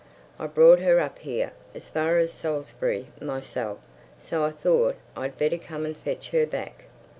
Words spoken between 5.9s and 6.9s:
fetch her back.